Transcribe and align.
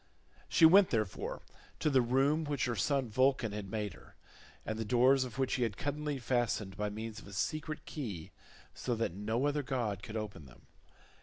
She 0.49 0.65
went, 0.65 0.89
therefore, 0.89 1.43
to 1.77 1.91
the 1.91 2.01
room 2.01 2.43
which 2.43 2.65
her 2.65 2.75
son 2.75 3.07
Vulcan 3.07 3.51
had 3.51 3.69
made 3.69 3.93
her, 3.93 4.15
and 4.65 4.79
the 4.79 4.83
doors 4.83 5.25
of 5.25 5.37
which 5.37 5.53
he 5.53 5.61
had 5.61 5.77
cunningly 5.77 6.17
fastened 6.17 6.75
by 6.75 6.89
means 6.89 7.19
of 7.19 7.27
a 7.27 7.33
secret 7.33 7.85
key 7.85 8.31
so 8.73 8.95
that 8.95 9.13
no 9.13 9.45
other 9.45 9.61
god 9.61 10.01
could 10.01 10.17
open 10.17 10.47
them. 10.47 10.63